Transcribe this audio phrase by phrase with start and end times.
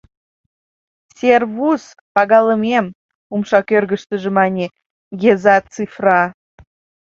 [1.17, 2.85] —Сервус, пагалымем,—
[3.33, 4.67] умша кӧргыштыжӧ мане
[5.21, 6.21] Геза Цифра.